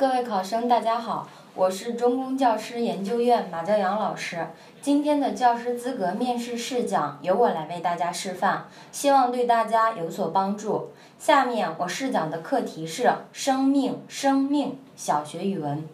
[0.00, 4.46] 各位考生，大家好，我是中公教师研究院马教阳老师。
[4.80, 10.92] 今天的教师资格面试试讲由我来为大家示范，希望对大家有所帮助。
[11.18, 15.86] 下面我试讲的课题是生命，生命，小学语文。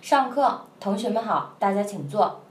[0.00, 2.42] 上课，同学们好，大家请坐。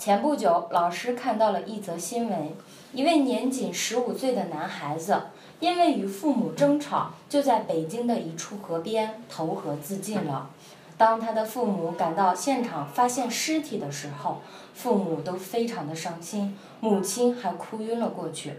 [0.00, 2.52] 前不久，老师看到了一则新闻，
[2.92, 5.16] 一位年仅十五岁的男孩子。
[5.64, 10.50] 因为与父母争吵，就在北京的一处河边投河自尽了。
[10.98, 14.42] 当他的父母赶到现场发现尸体的时候，
[14.74, 18.58] 父母都非常的伤心，母亲还哭晕了过去。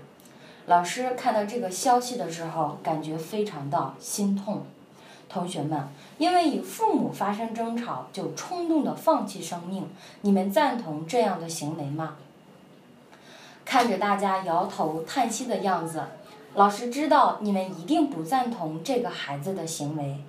[0.66, 4.64] 老师看到这个消息的时候，感觉非常的心痛。
[5.30, 5.88] 同学们，
[6.18, 9.88] 因为与父母发生争吵就冲动的放弃生命，
[10.22, 12.16] 你们赞同这样的行为吗？
[13.64, 16.02] 看着大家摇头叹息的样子。
[16.56, 20.22] 老师知道你们一定不赞同这个孩子的行为，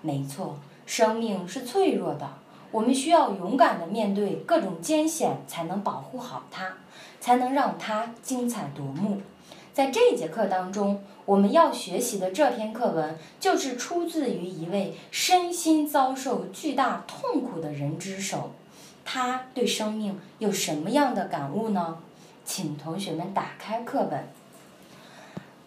[0.00, 2.34] 没错，生命是脆弱的，
[2.70, 6.74] 我们需要勇敢的面对各种艰险，才能保护好它，
[7.18, 9.22] 才能让它精彩夺目。
[9.72, 18.52] 在这节课当中，我们要学习的这篇课文就是出自于一位身心遭受巨大痛苦的人之手，
[19.04, 21.98] 他对生命有什么样的感悟呢？
[22.44, 24.28] 请同学们打开课本。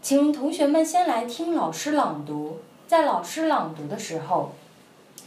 [0.05, 4.51] 请同学们先来听老师朗读，在老师朗读的时候，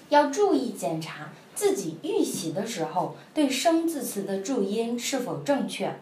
[0.08, 5.96] 要注意检查自己预习的时候对生字词的注音是否正确，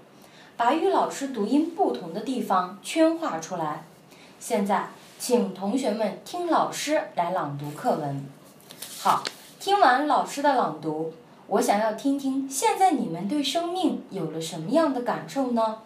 [0.59, 3.87] 把与老师读音不同的地方圈画出来。
[4.39, 8.27] 现在，请同学们听老师来朗读课文。
[9.01, 9.25] 好，
[9.59, 11.15] 听完老师的朗读，
[11.47, 15.79] 我想要听听现在你们对生命有了什么样的感受呢？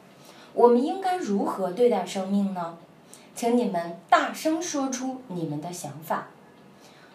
[0.54, 2.76] 我们应该如何对待生命呢？
[3.34, 6.26] 请你们大声说出你们的想法。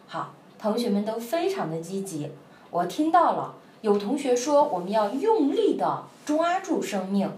[0.07, 2.31] 好，同学们都非常的积极，
[2.71, 3.55] 我听到了。
[3.81, 7.29] 有同学说我们要用力的抓住生命，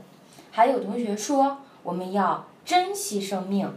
[0.51, 3.69] 还有同学说我们要珍惜生命。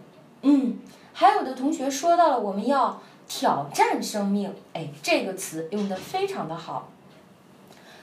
[0.42, 0.78] 嗯，
[1.12, 4.54] 还有的同学说到了我们要挑战生命。
[4.74, 6.88] 哎，这个词用的非常的好。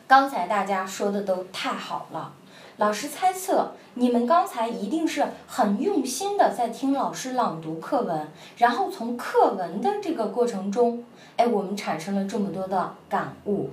[0.05, 2.33] 刚才大家说的都太好了。
[2.77, 8.27] 老师猜测，你们刚才一定是很用心的在听老师朗读课文，
[8.57, 11.03] 然后从课文的这个过程中，
[11.37, 13.71] 哎，我们产生了这么多的感悟。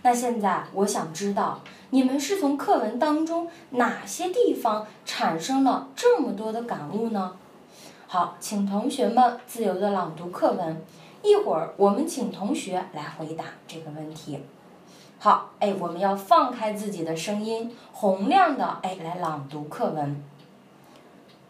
[0.00, 7.34] 那现在我想知道，你们是从课文当中哪些地方产生了这么多的感悟呢？
[8.06, 10.82] 好，请同学们自由的朗读课文，
[11.22, 14.38] 一会儿我们请同学来回答这个问题。
[15.22, 20.24] 好，哎，我们要放开自己的声音，洪亮的哎来朗读课文。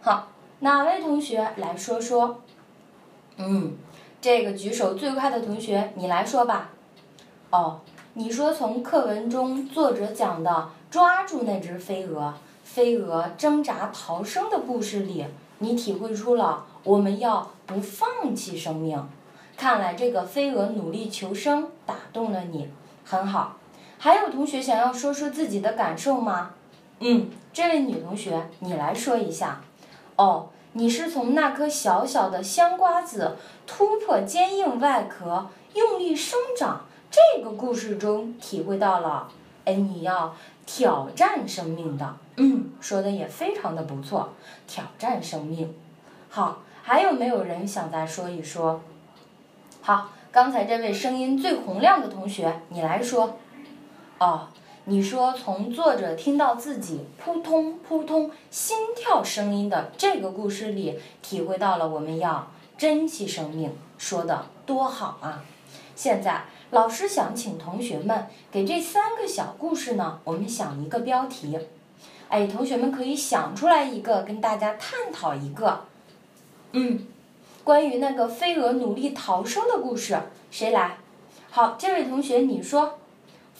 [0.00, 0.26] 好，
[0.58, 2.40] 哪位同学来说说？
[3.36, 3.76] 嗯，
[4.20, 6.70] 这个举手最快的同学，你来说吧。
[7.50, 7.78] 哦，
[8.14, 15.24] 你说从课文中作者讲的抓住那只飞蛾，飞蛾挣扎逃生的故事里，
[15.58, 19.08] 你体会出了我们要不放弃生命。
[19.56, 22.68] 看来这个飞蛾努力求生打动了你，
[23.04, 23.58] 很好。
[24.02, 26.52] 还有同学想要说说自己的感受吗？
[27.00, 29.60] 嗯，这位女同学，你来说一下。
[30.16, 39.28] 哦，你是从那颗小小的香瓜子突破坚硬外壳，用力生长这个故事中体会到了，
[39.66, 40.34] 哎，你要
[40.64, 42.16] 挑战生命的。
[42.36, 44.32] 嗯，说的也非常的不错，
[44.66, 45.74] 挑战生命。
[46.30, 48.80] 好，还有没有人想再说一说？
[49.82, 53.36] 好，刚才这位声音最洪亮的同学，你来说。
[54.20, 54.48] 哦，
[54.84, 65.42] 你说从作者听到自己扑通扑通心跳声音的这个故事里，体会到了我们要珍惜生命，说的多好啊！
[65.96, 71.58] 现在老师想请同学们给这三个小故事呢，我们想一个标题。
[72.28, 75.84] 哎，同学们可以想出来一个，跟大家探讨一个。
[76.72, 77.06] 嗯，
[77.64, 80.20] 关于那个飞蛾努力逃生的故事，
[80.50, 80.98] 谁来？
[81.50, 82.98] 好，这位同学你说。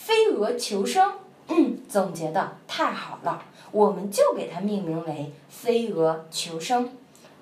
[0.02, 1.12] 飞蛾求生，
[1.49, 6.91] 嗯，总结的太好了，我们就给它命名为飞蛾求生。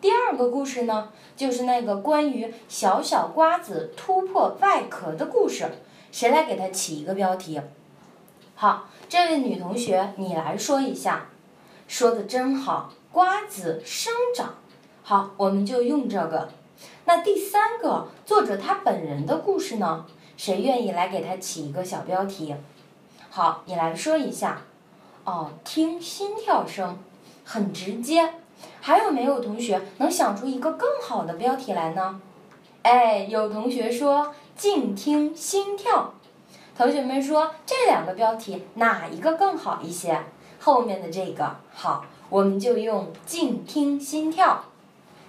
[0.01, 5.71] 第二个故事呢，就是那个关于小小瓜子突破外壳的故事，
[6.11, 7.61] 谁来给它起一个标题？
[8.57, 11.29] 好，这位女同学，你来说一下，
[11.87, 14.57] 说的真好，瓜子生长。
[15.05, 16.49] 好，我们就用这个。
[17.05, 20.05] 那第三个作者他本人的故事呢？
[20.39, 22.55] 谁愿意来给他起一个小标题？
[23.29, 24.63] 好，你来说一下。
[25.25, 26.97] 哦，听心跳声，
[27.45, 28.35] 很直接。
[28.81, 32.21] 还有没有同学能想出一个更好的标题来呢？
[32.83, 36.15] 哎，有同学说静听心跳。
[36.77, 40.23] 同学们说这两个标题哪一个更好一些？
[40.61, 44.65] 后面的这个好，我们就用静听心跳。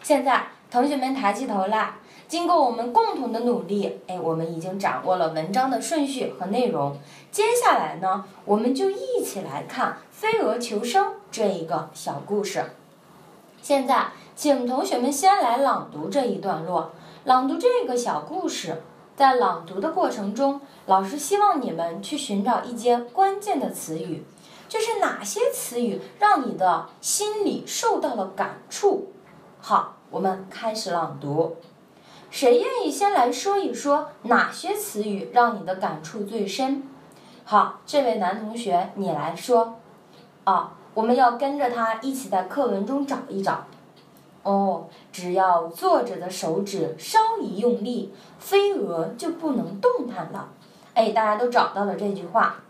[0.03, 1.95] 现在同学们抬起头来，
[2.29, 6.95] 经过我们共同的努力，哎，我们已经掌握了文章的顺序和内容。
[7.31, 12.63] 接下来呢，我们就一起来看《飞蛾求生》这一个小故事。
[13.63, 16.91] 现在，请同学们先来朗读这一段落，
[17.23, 18.83] 朗读这个小故事。
[19.15, 24.23] 在朗读的过程中，老师希望你们去寻找一些关键的词语，
[24.67, 29.07] 就是哪些词语让你的心里受到了感触。
[29.59, 31.57] 好，我们开始朗读。
[32.29, 36.83] 谁愿意先来说一说哪些词语让你的感触最深？
[37.43, 39.75] 好，这位男同学，你来说。
[40.43, 43.65] 啊，我们要跟着他一起在课文中找一找。
[44.43, 50.49] 哦，只要作者的手指稍一用力，飞蛾就不能动弹了。
[50.93, 52.61] 哎，大家都找到了这句话，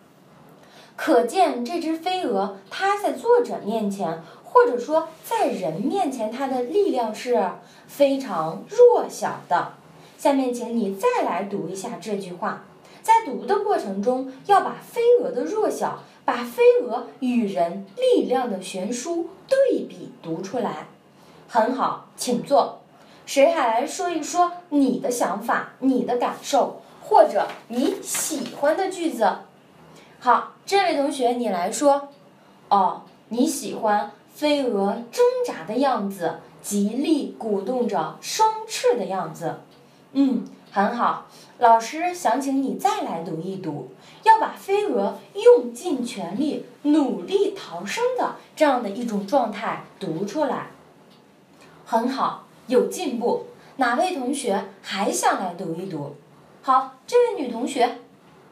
[0.96, 4.22] 可见这只飞蛾它在作者面前，
[4.52, 7.52] 或者说在人面前，它的力量是
[7.88, 9.74] 非常弱小的。
[10.18, 12.64] 下面，请你再来读一下这句话，
[13.02, 20.88] 在读的过程中，要把飞蛾的弱小，把飞蛾与人力量的悬殊对比读出来。
[21.48, 22.80] 很好，请坐。
[23.26, 29.28] 谁还来说一说你的想法、你的感受，或者你喜欢的句子？
[30.20, 32.10] 好，这位同学你来说。
[32.70, 39.60] 哦，你喜欢飞蛾挣扎的样子，极力鼓动着双翅的样子。
[40.14, 41.26] 嗯，很好。
[41.58, 43.90] 老师想请你再来读一读，
[44.24, 50.68] 要把飞蛾用尽全力、努力逃生的这样的一种状态读出来。
[51.86, 53.48] 很好，有进步。
[53.76, 56.16] 哪位同学还想来读一读？
[56.62, 58.00] 好，这位女同学，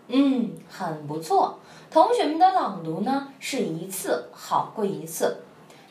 [0.10, 1.60] 嗯，很不错。
[1.90, 5.44] 同学们的朗读呢，是一次好过一次。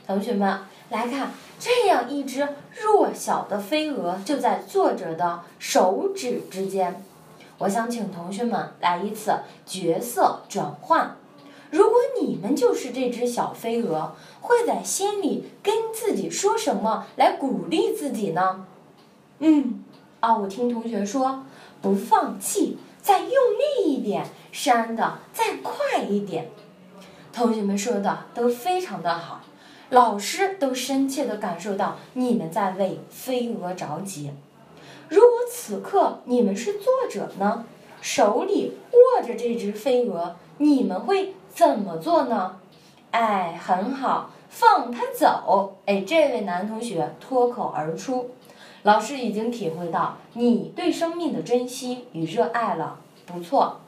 [0.06, 0.60] 同学们
[0.90, 2.48] 来看，这样一只
[2.80, 7.02] 弱小的飞蛾就在作者的手指之间。
[7.58, 11.16] 我想请同学们来一次角色转换。
[11.70, 18.64] 如果你们就是这只小飞蛾，会在心里跟自己说什么来鼓励自己呢？
[19.40, 19.82] 嗯，
[20.20, 21.44] 啊，我听同学说，
[21.82, 26.50] 不放弃，再用力一点，扇的再快一点。
[27.32, 29.40] 同学们说的都非常的好，
[29.90, 34.32] 老师都深切的感受到你们在为飞蛾着急。
[35.08, 37.64] 如果此刻你们是作者呢，
[38.00, 41.34] 手里握着这只飞蛾，你们会？
[41.54, 42.56] 怎么做呢？
[43.12, 45.78] 哎，很好，放他走。
[45.86, 48.32] 哎，这位男同学脱口而出
[48.84, 53.80] ：“老师已经体会到你对生命的珍惜与热爱了。”不错，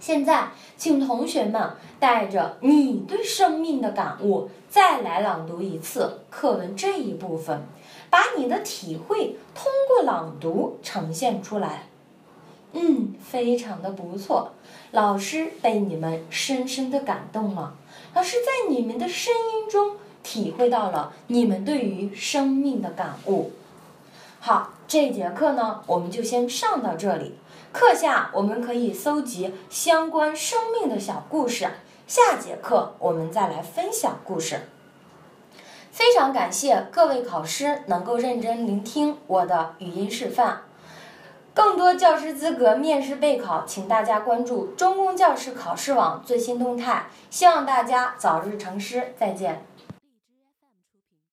[0.00, 7.62] 现在请同学们带着你对生命的感悟，再来朗读一次课文这一部分，
[8.08, 11.88] 把你的体会通过朗读呈现出来。
[12.72, 14.52] 嗯，非常的不错，
[14.90, 17.74] 老师被你们深深的感动了。
[18.14, 23.52] 老师在你们的声音中体会到了你们对于生命的感悟。
[24.40, 27.34] 好，这节课呢，我们就先上到这里。
[27.78, 31.68] 课下我们可以搜集相关生命的小故事，
[32.08, 34.62] 下节课我们再来分享故事。
[35.92, 40.62] 非常感谢各位考师能够认真聆听我的语音示范。
[41.54, 47.06] 更多教师资格面试备考，请大家关注中公教师考试网最新动态。
[47.30, 49.67] 希望大家早日成师，再见。